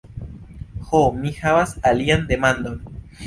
Ho, 0.87 1.01
mi 1.17 1.33
havas 1.43 1.75
alian 1.91 2.27
demandon. 2.35 2.81